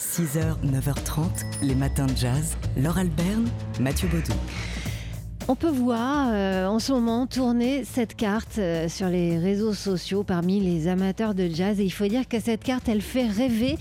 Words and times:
6h, 0.00 0.56
9h30, 0.64 1.44
les 1.60 1.74
matins 1.74 2.06
de 2.06 2.16
jazz. 2.16 2.56
Laure 2.74 2.96
Alberne, 2.96 3.46
Mathieu 3.80 4.08
Baudou. 4.08 4.32
On 5.46 5.54
peut 5.54 5.68
voir 5.68 6.30
euh, 6.32 6.66
en 6.66 6.78
ce 6.78 6.92
moment 6.92 7.26
tourner 7.26 7.84
cette 7.84 8.16
carte 8.16 8.56
euh, 8.56 8.88
sur 8.88 9.08
les 9.08 9.36
réseaux 9.36 9.74
sociaux 9.74 10.22
parmi 10.22 10.58
les 10.58 10.88
amateurs 10.88 11.34
de 11.34 11.48
jazz. 11.48 11.80
Et 11.80 11.84
il 11.84 11.92
faut 11.92 12.06
dire 12.06 12.28
que 12.28 12.40
cette 12.40 12.64
carte, 12.64 12.88
elle 12.88 13.02
fait 13.02 13.26
rêver. 13.26 13.76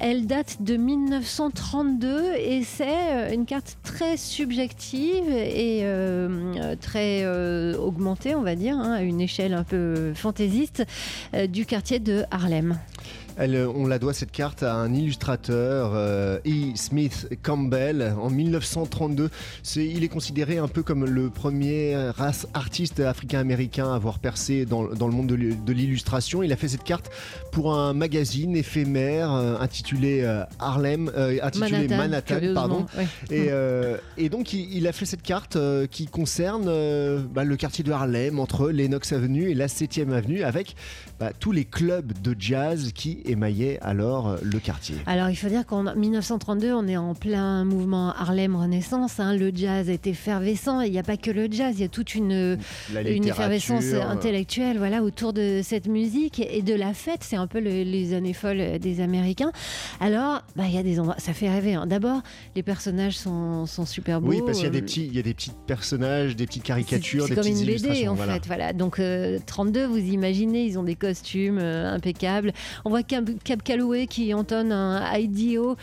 Elle 0.00 0.26
date 0.26 0.58
de 0.60 0.76
1932 0.76 2.34
et 2.34 2.62
c'est 2.62 3.12
euh, 3.12 3.32
une 3.32 3.46
carte 3.46 3.78
très 3.82 4.18
subjective 4.18 5.30
et 5.30 5.86
très 6.82 7.26
augmentée, 7.76 8.34
on 8.34 8.42
va 8.42 8.54
dire, 8.54 8.76
hein, 8.76 8.92
à 8.92 9.00
une 9.00 9.22
échelle 9.22 9.54
un 9.54 9.64
peu 9.64 10.12
fantaisiste, 10.14 10.84
du 11.48 11.64
quartier 11.64 12.00
de 12.00 12.24
Harlem. 12.30 12.78
Elle, 13.36 13.54
euh, 13.56 13.68
on 13.74 13.86
la 13.86 13.98
doit 13.98 14.12
cette 14.14 14.30
carte 14.32 14.62
à 14.62 14.74
un 14.74 14.92
illustrateur, 14.94 15.92
euh, 15.94 16.38
E. 16.46 16.72
Smith 16.76 17.28
Campbell, 17.42 18.14
en 18.20 18.30
1932. 18.30 19.30
C'est, 19.62 19.84
il 19.86 20.04
est 20.04 20.08
considéré 20.08 20.58
un 20.58 20.68
peu 20.68 20.82
comme 20.82 21.04
le 21.04 21.30
premier 21.30 21.96
race 22.16 22.46
artiste 22.54 23.00
africain-américain 23.00 23.90
à 23.92 23.96
avoir 23.96 24.18
percé 24.18 24.66
dans, 24.66 24.84
dans 24.84 25.06
le 25.08 25.12
monde 25.14 25.26
de, 25.26 25.34
l'il- 25.34 25.64
de 25.64 25.72
l'illustration. 25.72 26.42
Il 26.42 26.52
a 26.52 26.56
fait 26.56 26.68
cette 26.68 26.84
carte 26.84 27.10
pour 27.50 27.74
un 27.74 27.92
magazine 27.92 28.56
éphémère 28.56 29.32
euh, 29.32 29.56
intitulé 29.58 30.20
euh, 30.22 30.44
Harlem, 30.58 31.10
intitulé 31.42 31.88
Manhattan, 31.96 32.34
pardon. 32.54 32.86
ouais. 32.96 33.06
Et, 33.30 33.50
et 34.24 34.28
donc 34.28 34.52
il, 34.52 34.72
il 34.76 34.86
a 34.86 34.92
fait 34.92 35.06
cette 35.06 35.22
carte 35.22 35.56
qui 35.90 36.06
concerne 36.06 36.64
bah, 37.32 37.44
le 37.44 37.56
quartier 37.56 37.84
de 37.84 37.90
Harlem 37.92 38.38
entre 38.38 38.70
Lenox 38.70 39.12
Avenue 39.12 39.50
et 39.50 39.54
la 39.54 39.66
7e 39.66 40.12
Avenue 40.12 40.42
avec 40.42 40.76
bah, 41.18 41.32
tous 41.38 41.52
les 41.52 41.64
clubs 41.64 42.12
de 42.22 42.34
jazz 42.38 42.92
qui 42.94 43.18
émaillaient 43.24 43.78
alors 43.82 44.36
le 44.42 44.58
quartier. 44.58 44.96
Alors 45.06 45.30
il 45.30 45.36
faut 45.36 45.48
dire 45.48 45.64
qu'en 45.66 45.94
1932, 45.94 46.72
on 46.72 46.86
est 46.88 46.96
en 46.96 47.14
plein 47.14 47.64
mouvement 47.64 48.12
Harlem 48.16 48.56
Renaissance. 48.56 49.20
hein. 49.20 49.34
Le 49.36 49.50
jazz 49.54 49.88
est 49.88 50.06
effervescent. 50.06 50.80
Il 50.80 50.92
n'y 50.92 50.98
a 50.98 51.02
pas 51.02 51.16
que 51.16 51.30
le 51.30 51.48
jazz, 51.50 51.74
il 51.76 51.82
y 51.82 51.84
a 51.84 51.88
toute 51.88 52.14
une, 52.14 52.58
une 52.94 53.24
effervescence 53.26 53.84
intellectuelle 53.92 54.78
voilà, 54.78 55.02
autour 55.02 55.32
de 55.32 55.60
cette 55.62 55.86
musique 55.88 56.40
et 56.40 56.62
de 56.62 56.74
la 56.74 56.94
fête. 56.94 57.20
C'est 57.22 57.36
un 57.36 57.46
peu 57.46 57.60
le- 57.60 57.82
les 57.82 58.14
années 58.14 58.32
folles 58.32 58.78
des 58.78 59.00
Américains. 59.00 59.52
Alors, 60.00 60.42
bah, 60.56 60.64
il 60.66 60.74
y 60.74 60.78
a 60.78 60.82
des 60.82 61.00
endroits, 61.00 61.16
ça 61.18 61.32
fait 61.32 61.50
rêver. 61.50 61.74
hein. 61.74 61.86
D'abord, 61.86 62.22
les 62.56 62.62
personnages 62.62 63.16
sont, 63.16 63.66
sont 63.66 63.86
super 63.86 64.20
beaux. 64.20 64.28
Oui, 64.30 64.40
parce 64.44 64.58
qu'il 64.58 64.66
y 64.66 64.68
a 64.68 64.70
des 64.70 64.78
Euh, 64.78 64.82
petits, 64.82 65.06
il 65.06 65.14
y 65.14 65.18
a 65.18 65.22
des 65.22 65.34
petits 65.34 65.52
personnages, 65.66 66.36
des 66.36 66.46
petites 66.46 66.62
caricatures, 66.62 67.24
c'est 67.24 67.30
des 67.30 67.34
comme 67.36 67.44
petites 67.44 67.60
une 67.84 67.88
BD 67.92 68.08
en 68.08 68.14
voilà. 68.14 68.34
fait, 68.34 68.46
voilà. 68.46 68.72
Donc 68.72 68.98
euh, 68.98 69.38
32, 69.46 69.86
vous 69.86 69.98
imaginez, 69.98 70.64
ils 70.66 70.78
ont 70.78 70.82
des 70.82 70.94
costumes 70.96 71.58
euh, 71.58 71.92
impeccables. 71.94 72.52
On 72.84 72.90
voit 72.90 73.02
Cab, 73.44 73.62
Calloway 73.62 74.06
qui 74.06 74.34
entonne 74.34 74.72
un 74.72 75.16
IDO 75.16 75.76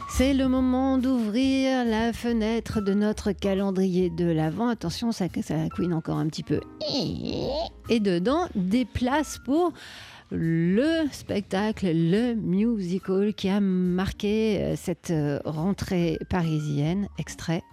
C'est 0.09 0.33
le 0.33 0.49
moment 0.49 0.97
d'ouvrir 0.97 1.85
la 1.85 2.11
fenêtre 2.11 2.81
de 2.81 2.93
notre 2.93 3.31
calendrier 3.31 4.09
de 4.09 4.25
l'Avent. 4.25 4.67
Attention, 4.67 5.11
ça, 5.11 5.25
ça 5.41 5.69
couine 5.69 5.93
encore 5.93 6.17
un 6.17 6.27
petit 6.27 6.43
peu. 6.43 6.59
Et 7.89 7.99
dedans, 7.99 8.47
des 8.55 8.85
places 8.85 9.39
pour 9.45 9.71
le 10.31 11.07
spectacle, 11.11 11.87
le 11.91 12.35
musical 12.35 13.33
qui 13.33 13.49
a 13.49 13.59
marqué 13.59 14.59
euh, 14.61 14.75
cette 14.75 15.11
euh, 15.11 15.39
rentrée 15.45 16.19
parisienne. 16.29 17.07
Extrait. 17.17 17.63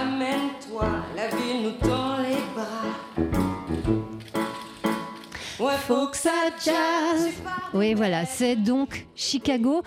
Amène-toi, 0.00 0.88
la 1.16 1.28
vie 1.28 1.62
nous 1.62 1.88
tend 1.88 2.18
les 2.18 2.40
bras. 2.54 2.90
Ouais, 5.60 5.76
faut 5.86 6.08
que 6.08 6.16
ça 6.16 6.30
jazz. 6.64 7.28
Oui, 7.72 7.94
voilà, 7.94 8.26
c'est 8.26 8.56
donc 8.56 9.06
Chicago. 9.14 9.82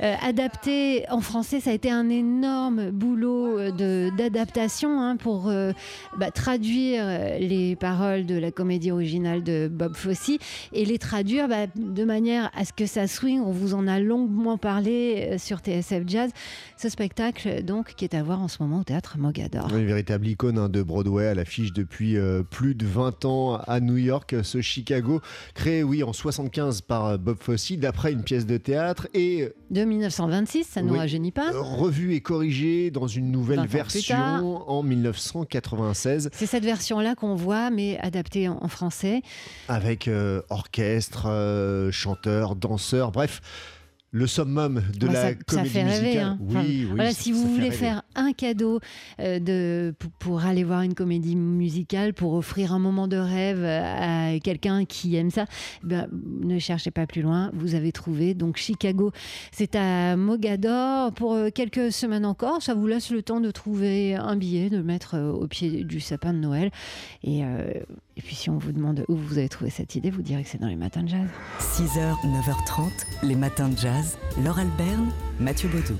Euh, 0.00 0.14
adapté 0.22 1.04
en 1.08 1.20
français, 1.20 1.60
ça 1.60 1.70
a 1.70 1.72
été 1.72 1.88
un 1.88 2.08
énorme 2.08 2.90
boulot 2.90 3.58
euh, 3.58 4.10
d'adaptation 4.10 5.00
hein, 5.00 5.16
pour 5.16 5.48
euh, 5.48 5.72
bah, 6.18 6.32
traduire 6.32 7.06
les 7.38 7.76
paroles 7.76 8.26
de 8.26 8.36
la 8.36 8.50
comédie 8.50 8.90
originale 8.90 9.44
de 9.44 9.68
Bob 9.70 9.94
Fosse 9.94 10.32
et 10.72 10.84
les 10.84 10.98
traduire 10.98 11.48
bah, 11.48 11.66
de 11.76 12.04
manière 12.04 12.50
à 12.56 12.64
ce 12.64 12.72
que 12.72 12.86
ça 12.86 13.06
swing. 13.06 13.40
On 13.40 13.52
vous 13.52 13.74
en 13.74 13.86
a 13.86 14.00
longuement 14.00 14.58
parlé 14.58 15.36
sur 15.38 15.58
TSF 15.58 16.02
Jazz. 16.06 16.30
Ce 16.76 16.88
spectacle, 16.88 17.62
donc, 17.62 17.94
qui 17.94 18.04
est 18.04 18.14
à 18.14 18.22
voir 18.22 18.42
en 18.42 18.48
ce 18.48 18.60
moment 18.62 18.80
au 18.80 18.84
théâtre 18.84 19.16
Mogador. 19.16 19.72
Une 19.76 19.86
véritable 19.86 20.26
icône 20.26 20.58
hein, 20.58 20.68
de 20.68 20.82
Broadway 20.82 21.28
à 21.28 21.34
l'affiche 21.34 21.72
depuis 21.72 22.16
plus 22.50 22.74
de 22.74 22.84
20 22.84 23.24
ans 23.26 23.56
à 23.66 23.78
New 23.78 23.96
York, 23.96 24.34
ce 24.42 24.60
Chicago, 24.60 25.20
créé 25.54 25.84
oui 25.84 26.02
en 26.02 26.12
75 26.12 26.82
par 26.82 27.06
euh, 27.06 27.18
Bob 27.28 27.36
Fosse 27.42 27.72
d'après 27.72 28.12
une 28.12 28.22
pièce 28.22 28.46
de 28.46 28.56
théâtre 28.56 29.06
et 29.12 29.50
De 29.70 29.84
1926, 29.84 30.64
ça 30.64 30.80
ne 30.80 30.86
nous 30.86 30.94
Oui. 30.94 30.98
rajeunit 30.98 31.30
pas. 31.30 31.52
euh, 31.52 31.60
revu 31.60 32.14
et 32.14 32.22
corrigé 32.22 32.90
dans 32.90 33.06
une 33.06 33.26
20 33.26 33.28
ans 33.28 33.32
nouvelle 33.38 33.66
version 33.66 34.70
en 34.70 34.82
1996 34.82 36.30
C'est 36.32 36.46
cette 36.46 36.64
version-là 36.64 37.14
qu'on 37.14 37.34
voit, 37.34 37.68
mais 37.68 37.98
adaptée 38.00 38.48
en- 38.48 38.56
en 38.62 38.68
français. 38.68 39.20
avec 39.68 40.08
euh, 40.08 40.40
orchestre, 40.48 41.26
euh, 41.28 41.90
chanteurs, 41.92 42.56
danseurs, 42.56 43.12
bref. 43.12 43.42
Le 44.10 44.26
summum 44.26 44.82
de 44.98 45.06
Bah, 45.06 45.12
la 45.12 45.22
ça, 45.22 45.28
ça 45.28 45.34
comédie 45.56 45.68
fait 45.68 45.82
rêver. 45.82 46.00
musicale. 46.06 46.24
hein. 46.24 46.38
Oui, 46.40 46.48
Enfin, 46.56 46.64
oui. 46.66 46.84
voilà, 46.94 47.12
si 47.12 47.30
vous 47.30 47.46
voulez 47.46 47.64
rêver. 47.64 47.76
faire 47.76 48.02
un 48.14 48.32
cadeau 48.32 48.80
euh, 49.20 49.38
de, 49.38 49.94
pour, 49.98 50.10
pour 50.12 50.44
aller 50.46 50.64
voir 50.64 50.80
une 50.80 50.94
comédie 50.94 51.36
musicale, 51.36 52.14
pour 52.14 52.32
offrir 52.32 52.72
un 52.72 52.78
moment 52.78 53.06
de 53.06 53.18
rêve 53.18 53.62
à 53.64 54.38
quelqu'un 54.42 54.86
qui 54.86 55.14
aime 55.16 55.30
ça, 55.30 55.44
ben, 55.82 56.08
ne 56.12 56.58
cherchez 56.58 56.90
pas 56.90 57.06
plus 57.06 57.20
loin. 57.20 57.50
Vous 57.52 57.74
avez 57.74 57.92
trouvé. 57.92 58.32
Donc 58.32 58.56
Chicago, 58.56 59.12
c'est 59.52 59.76
à 59.76 60.16
Mogador 60.16 61.12
pour 61.12 61.34
euh, 61.34 61.50
quelques 61.54 61.92
semaines 61.92 62.24
encore. 62.24 62.62
Ça 62.62 62.72
vous 62.72 62.86
laisse 62.86 63.10
le 63.10 63.22
temps 63.22 63.40
de 63.40 63.50
trouver 63.50 64.14
un 64.14 64.36
billet, 64.36 64.70
de 64.70 64.78
le 64.78 64.82
mettre 64.84 65.16
euh, 65.16 65.30
au 65.32 65.46
pied 65.46 65.84
du 65.84 66.00
sapin 66.00 66.32
de 66.32 66.38
Noël. 66.38 66.70
Et, 67.24 67.44
euh, 67.44 67.72
et 68.18 68.20
puis 68.20 68.34
si 68.34 68.50
on 68.50 68.58
vous 68.58 68.72
demande 68.72 69.04
où 69.06 69.14
vous 69.14 69.38
avez 69.38 69.48
trouvé 69.48 69.70
cette 69.70 69.94
idée, 69.94 70.10
vous 70.10 70.22
direz 70.22 70.42
que 70.42 70.48
c'est 70.48 70.60
dans 70.60 70.66
les 70.66 70.74
matins 70.74 71.04
de 71.04 71.08
jazz. 71.08 71.28
6h, 71.60 72.16
9h30, 72.26 72.90
les 73.22 73.36
matins 73.36 73.68
de 73.68 73.78
jazz. 73.78 74.18
Laure 74.44 74.58
Alberne, 74.58 75.12
Mathieu 75.38 75.68
Baudou. 75.68 75.94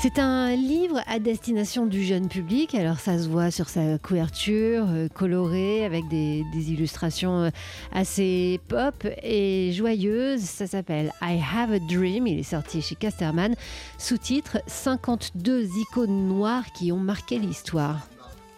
C'est 0.00 0.20
un 0.20 0.54
livre 0.54 1.00
à 1.08 1.18
destination 1.18 1.84
du 1.84 2.04
jeune 2.04 2.28
public. 2.28 2.76
Alors 2.76 3.00
ça 3.00 3.18
se 3.18 3.28
voit 3.28 3.50
sur 3.50 3.68
sa 3.68 3.98
couverture 3.98 4.86
euh, 4.88 5.08
colorée 5.08 5.84
avec 5.84 6.06
des, 6.08 6.44
des 6.54 6.72
illustrations 6.72 7.42
euh, 7.42 7.50
assez 7.92 8.60
pop 8.68 9.04
et 9.22 9.72
joyeuses. 9.72 10.42
Ça 10.42 10.68
s'appelle 10.68 11.12
I 11.20 11.40
Have 11.54 11.72
a 11.72 11.80
Dream. 11.80 12.28
Il 12.28 12.38
est 12.38 12.44
sorti 12.44 12.80
chez 12.82 12.94
Casterman. 12.94 13.56
Sous-titre 13.98 14.58
52 14.68 15.66
icônes 15.76 16.28
noires 16.28 16.72
qui 16.72 16.92
ont 16.92 17.00
marqué 17.00 17.38
l'histoire. 17.40 18.08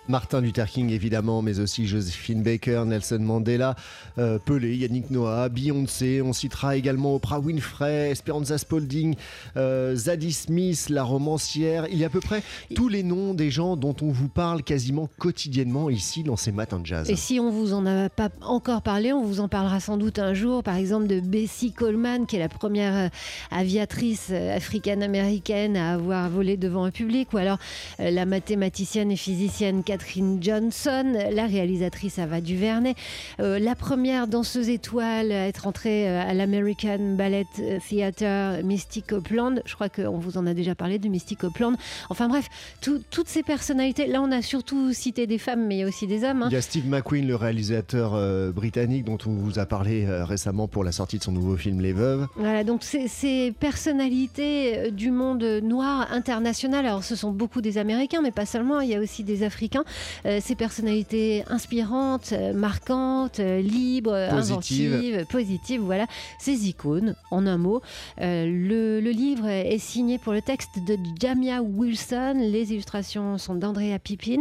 Martin 0.08 0.40
Luther 0.40 0.66
King 0.66 0.90
évidemment, 0.90 1.43
mais 1.43 1.60
aussi 1.60 1.87
Josephine 1.87 2.43
Baker, 2.43 2.82
Nelson 2.87 3.20
Mandela, 3.20 3.76
euh, 4.19 4.38
Pelé, 4.38 4.76
Yannick 4.76 5.10
Noah, 5.10 5.49
Beyoncé. 5.49 6.20
On 6.22 6.32
citera 6.32 6.76
également 6.76 7.14
Oprah 7.14 7.38
Winfrey, 7.38 8.10
Esperanza 8.10 8.58
Spalding, 8.58 9.14
euh, 9.56 9.94
Zadie 9.94 10.32
Smith, 10.32 10.88
la 10.88 11.04
romancière. 11.04 11.87
Il 11.90 11.99
y 11.99 12.04
a 12.04 12.08
à 12.08 12.10
peu 12.10 12.20
près 12.20 12.43
tous 12.75 12.88
les 12.88 13.04
noms 13.04 13.32
des 13.32 13.50
gens 13.50 13.76
dont 13.76 13.94
on 14.02 14.10
vous 14.10 14.28
parle 14.28 14.62
quasiment 14.64 15.08
quotidiennement 15.19 15.88
ici 15.88 16.25
dans 16.25 16.37
ces 16.37 16.50
matins 16.50 16.81
de 16.81 16.87
jazz. 16.87 17.08
Et 17.08 17.16
si 17.16 17.38
on 17.38 17.50
vous 17.50 17.72
en 17.72 17.87
a 17.87 18.08
pas 18.08 18.31
encore 18.43 18.82
parlé, 18.82 19.12
on 19.12 19.25
vous 19.25 19.38
en 19.38 19.48
parlera 19.48 19.78
sans 19.78 19.96
doute 19.96 20.19
un 20.19 20.34
jour. 20.34 20.64
Par 20.64 20.76
exemple, 20.76 21.06
de 21.06 21.20
Bessie 21.20 21.72
Coleman, 21.72 22.26
qui 22.26 22.37
est 22.37 22.40
la 22.40 22.48
première 22.48 22.96
euh, 22.96 23.08
aviatrice 23.52 24.31
africaine-américaine 24.31 25.76
à 25.76 25.94
avoir 25.94 26.28
volé 26.28 26.56
devant 26.56 26.84
un 26.84 26.90
public, 26.90 27.32
ou 27.32 27.37
alors 27.37 27.58
la 27.98 28.26
mathématicienne 28.26 29.10
et 29.10 29.16
physicienne 29.16 29.84
Catherine 29.92 30.42
Johnson, 30.42 31.12
la 31.30 31.46
réalisatrice 31.46 32.18
Ava 32.18 32.40
DuVernay, 32.40 32.94
euh, 33.40 33.58
la 33.58 33.74
première 33.74 34.26
danseuse 34.26 34.70
étoile 34.70 35.30
à 35.30 35.48
être 35.48 35.66
entrée 35.66 36.08
euh, 36.08 36.22
à 36.26 36.32
l'American 36.32 37.14
Ballet 37.14 37.44
Theatre, 37.86 38.64
Mystic 38.64 39.08
Copeland. 39.08 39.56
Je 39.66 39.74
crois 39.74 39.90
qu'on 39.90 40.16
vous 40.16 40.38
en 40.38 40.46
a 40.46 40.54
déjà 40.54 40.74
parlé 40.74 40.98
de 40.98 41.08
Mystic 41.08 41.40
Copeland. 41.40 41.74
Enfin 42.08 42.28
bref, 42.28 42.48
toutes 42.80 43.28
ces 43.28 43.42
personnalités. 43.42 44.06
Là, 44.06 44.22
on 44.22 44.32
a 44.32 44.40
surtout 44.40 44.94
cité 44.94 45.26
des 45.26 45.36
femmes, 45.36 45.66
mais 45.66 45.76
il 45.76 45.80
y 45.80 45.82
a 45.82 45.88
aussi 45.88 46.06
des 46.06 46.24
hommes. 46.24 46.44
Hein. 46.44 46.48
Il 46.50 46.54
y 46.54 46.56
a 46.56 46.62
Steve 46.62 46.88
McQueen, 46.88 47.26
le 47.26 47.36
réalisateur 47.36 48.14
euh, 48.14 48.50
britannique 48.50 49.04
dont 49.04 49.18
on 49.26 49.34
vous 49.34 49.58
a 49.58 49.66
parlé 49.66 50.06
récemment 50.08 50.68
pour 50.68 50.84
la 50.84 50.92
sortie 50.92 51.18
de 51.18 51.22
son 51.22 51.32
nouveau 51.32 51.58
film 51.58 51.82
Les 51.82 51.92
Veuves. 51.92 52.28
Voilà, 52.36 52.64
donc 52.64 52.82
ces 52.82 53.52
personnalités 53.60 54.90
du 54.90 55.10
monde 55.10 55.44
noir 55.62 56.08
international. 56.12 56.86
Alors, 56.86 57.04
ce 57.04 57.14
sont 57.14 57.30
beaucoup 57.30 57.60
des 57.60 57.76
Américains, 57.76 58.22
mais 58.22 58.30
pas 58.30 58.46
seulement. 58.46 58.80
Il 58.80 58.88
y 58.88 58.94
a 58.94 59.00
aussi 59.00 59.22
des 59.22 59.42
Africains. 59.42 59.81
Ces 60.25 60.55
personnalités 60.55 61.44
inspirantes, 61.49 62.32
marquantes, 62.55 63.38
libres, 63.38 64.14
inventives, 64.14 65.26
positives. 65.31 65.81
Voilà, 65.81 66.06
ces 66.38 66.69
icônes, 66.69 67.14
en 67.31 67.46
un 67.46 67.58
mot. 67.58 67.81
Euh, 68.20 68.46
le, 68.46 69.11
livre 69.11 69.46
est 69.46 69.79
signé 69.79 70.19
pour 70.19 70.32
le 70.32 70.40
texte 70.40 70.70
de 70.87 70.96
Jamia 71.20 71.62
Wilson. 71.62 72.34
Les 72.38 72.73
illustrations 72.73 73.38
sont 73.38 73.55
d'Andrea 73.55 73.99
Pippins. 73.99 74.40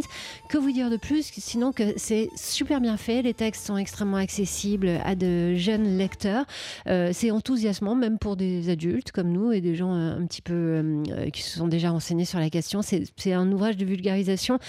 Que 0.50 0.58
vous 0.58 0.72
dire 0.72 0.90
de 0.90 0.98
plus 0.98 1.32
Sinon 1.32 1.72
que 1.72 1.84
c'est 1.98 2.30
super 2.36 2.80
bien 2.80 2.98
fait. 2.98 3.22
Les 3.22 3.34
textes 3.34 3.66
sont 3.66 3.78
extrêmement 3.78 4.18
accessibles 4.18 5.00
à 5.04 5.16
de 5.16 5.56
jeunes 5.56 5.98
lecteurs. 5.98 6.46
Euh, 6.88 7.10
c'est 7.14 7.32
enthousiasmant, 7.32 7.96
même 7.96 8.18
pour 8.18 8.38
des 8.38 8.70
adultes 8.70 9.12
comme 9.12 9.32
nous 9.32 9.52
et 9.52 9.62
des 9.62 9.76
gens 9.76 9.94
euh, 9.94 10.18
un 10.18 10.26
petit 10.26 10.42
peu 10.42 11.04
qui 11.34 11.42
se 11.42 11.58
sont 11.58 11.68
déjà 11.68 11.90
renseignés 11.92 12.26
sur 12.26 12.40
la 12.40 12.50
question. 12.50 12.82
C'est 12.82 13.34
un 13.34 13.52
ouvrage 13.52 13.78
de 13.78 13.86
vulgarisation 13.86 14.60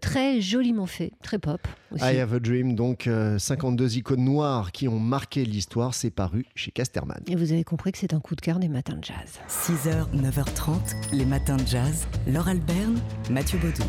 très 0.00 0.40
joliment 0.40 0.86
fait, 0.86 1.12
très 1.22 1.38
pop. 1.38 1.60
I 2.00 2.18
Have 2.18 2.34
a 2.34 2.38
Dream, 2.38 2.74
donc 2.74 3.08
52 3.38 3.96
icônes 3.96 4.24
noires 4.24 4.72
qui 4.72 4.88
ont 4.88 4.98
marqué 4.98 5.44
l'histoire. 5.44 5.94
C'est 5.94 6.10
paru 6.10 6.44
chez 6.54 6.70
Casterman. 6.70 7.22
Et 7.26 7.36
vous 7.36 7.52
avez 7.52 7.64
compris 7.64 7.92
que 7.92 7.98
c'est 7.98 8.14
un 8.14 8.20
coup 8.20 8.34
de 8.34 8.40
cœur 8.40 8.58
des 8.58 8.68
matins 8.68 8.96
de 8.96 9.04
jazz. 9.04 9.40
6h, 9.48 10.14
9h30, 10.14 11.12
les 11.12 11.24
matins 11.24 11.56
de 11.56 11.66
jazz. 11.66 12.06
Laure 12.26 12.48
Alberne, 12.48 12.98
Mathieu 13.30 13.58
Baudou. 13.58 13.84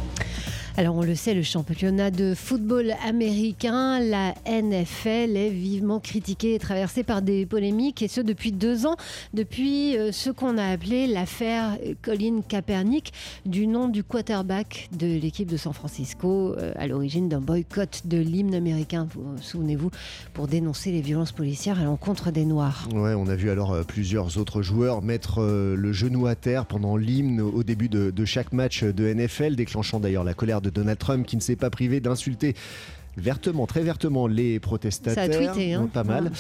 Alors 0.80 0.96
on 0.96 1.04
le 1.04 1.14
sait, 1.14 1.34
le 1.34 1.44
championnat 1.44 2.10
de 2.10 2.34
football 2.34 2.94
américain, 3.06 4.00
la 4.00 4.34
NFL, 4.46 5.36
est 5.36 5.50
vivement 5.50 6.00
critiqué 6.00 6.56
et 6.56 6.60
traversé 6.60 7.04
par 7.04 7.22
des 7.22 7.46
polémiques, 7.46 8.02
et 8.02 8.08
ce 8.08 8.22
depuis 8.22 8.54
deux 8.54 8.86
ans, 8.86 8.96
depuis 9.34 9.98
euh, 9.98 10.14
ce 10.14 10.30
qu'on 10.30 10.58
a 10.58 10.64
appelé 10.64 11.06
l'affaire 11.08 11.78
Colin 12.02 12.40
Kaepernick, 12.48 13.12
du 13.46 13.68
nom 13.68 13.90
du 13.90 14.06
quarterback 14.06 14.88
de 14.98 15.20
l'équipe 15.20 15.50
de 15.50 15.58
San 15.58 15.74
Francisco, 15.74 16.56
euh, 16.58 16.72
à 16.78 16.88
l'origine 16.88 17.28
d'un 17.28 17.42
boycott 17.42 18.04
de 18.06 18.18
l'hymne 18.18 18.56
américain, 18.56 19.06
vous, 19.14 19.36
souvenez-vous, 19.42 19.92
pour 20.34 20.48
dénoncer 20.48 20.94
les 20.94 21.02
violences 21.02 21.34
policières 21.34 21.82
à 21.82 21.84
l'encontre 21.84 22.32
des 22.32 22.46
Noirs. 22.46 22.88
Ouais, 22.96 23.16
on 23.16 23.28
a 23.28 23.36
vu 23.36 23.50
alors 23.50 23.74
euh, 23.74 23.84
plusieurs 23.84 24.38
autres 24.38 24.62
joueurs 24.62 25.02
mettre 25.02 25.42
le 25.42 25.92
genou 25.92 26.28
à 26.28 26.36
terre 26.36 26.66
pendant 26.66 26.96
l'hymne 26.96 27.42
au 27.42 27.64
début 27.64 27.90
de, 27.90 28.12
de 28.12 28.24
chaque 28.24 28.54
match 28.54 28.86
de 28.86 29.14
NFL, 29.14 29.58
déclenchant 29.58 30.00
d'ailleurs 30.00 30.24
la 30.24 30.34
colère 30.34 30.62
de 30.62 30.69
Donald 30.70 31.00
Trump 31.00 31.26
qui 31.26 31.36
ne 31.36 31.42
s'est 31.42 31.56
pas 31.56 31.70
privé 31.70 32.00
d'insulter 32.00 32.56
vertement, 33.18 33.66
très 33.68 33.82
vertement 33.82 34.28
les 34.28 34.60
protestataires. 34.60 35.32
Ça 35.32 35.40
a 35.40 35.52
tweeté, 35.52 35.74
hein. 35.74 35.90
Pas 35.92 36.04
mal. 36.04 36.32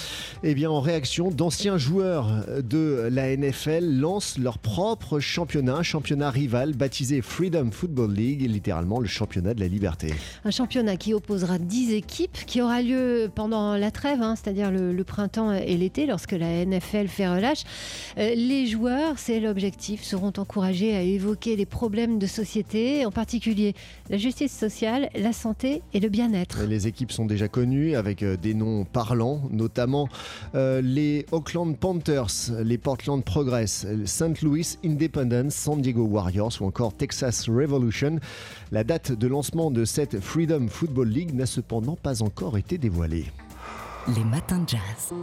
Et 0.44 0.51
eh 0.51 0.56
bien, 0.56 0.69
en 0.69 0.81
réaction, 0.81 1.31
d'anciens 1.31 1.77
joueurs 1.77 2.45
de 2.63 3.07
la 3.12 3.36
NFL 3.36 4.00
lancent 4.00 4.38
leur 4.38 4.57
propre 4.57 5.19
championnat, 5.19 5.75
un 5.75 5.83
championnat 5.83 6.30
rival 6.31 6.74
baptisé 6.74 7.21
Freedom 7.21 7.69
Football 7.71 8.13
League, 8.13 8.42
littéralement 8.42 9.00
le 9.00 9.07
championnat 9.07 9.54
de 9.54 9.60
la 9.60 9.68
liberté. 9.68 10.13
Un 10.45 10.51
championnat 10.51 10.98
qui 10.98 11.13
opposera 11.13 11.57
10 11.57 11.94
équipes, 11.94 12.38
qui 12.45 12.62
aura 12.62 12.81
lieu 12.81 13.30
pendant 13.33 13.75
la 13.75 13.92
trêve, 13.92 14.21
hein, 14.21 14.36
c'est-à-dire 14.36 14.71
le, 14.71 15.04
printemps 15.04 15.54
et 15.54 15.75
l'été, 15.77 16.06
lorsque 16.06 16.33
la 16.33 16.66
NFL 16.66 17.07
fait 17.07 17.27
relâche. 17.27 17.63
Euh, 18.18 18.36
les 18.36 18.68
joueurs, 18.68 19.18
c'est 19.18 19.39
l'objectif, 19.39 20.04
seront 20.04 20.33
encouragés 20.38 20.95
à 20.95 21.01
évoquer 21.01 21.56
les 21.56 21.66
problèmes 21.66 22.19
de 22.19 22.27
société, 22.27 23.06
en 23.06 23.12
particulier 23.12 23.74
la 24.10 24.18
justice 24.18 24.56
sociale, 24.56 25.10
la 25.16 25.33
santé 25.33 25.81
et 25.94 26.00
le 26.00 26.10
bien-être. 26.10 26.59
Les 26.68 26.88
équipes 26.88 27.12
sont 27.12 27.26
déjà 27.26 27.48
connues 27.48 27.96
avec 27.96 28.24
euh, 28.24 28.36
des 28.36 28.54
noms 28.54 28.86
parlants, 28.86 29.42
notamment 29.52 30.10
euh, 30.56 30.82
les 30.82 31.26
Oakland 31.32 31.76
Panthers, 31.78 32.52
les 32.64 32.78
Portland 32.78 33.24
Progress, 33.24 33.86
St. 34.06 34.42
Louis 34.42 34.78
Independence, 34.84 35.54
San 35.54 35.82
Diego 35.82 36.04
Warriors 36.04 36.54
ou 36.62 36.66
encore 36.66 36.94
Texas 36.94 37.48
Revolution. 37.48 38.20
La 38.72 38.84
date 38.84 39.12
de 39.12 39.28
lancement 39.28 39.72
de 39.72 39.86
cette 39.86 40.20
Freedom 40.20 40.68
Football 40.68 41.10
League 41.10 41.34
n'a 41.34 41.46
cependant 41.46 41.96
pas 41.96 42.22
encore 42.22 42.58
été 42.58 42.78
dévoilée. 42.78 43.26
Les 44.16 44.24
matins 44.24 44.64
jazz. 44.68 45.14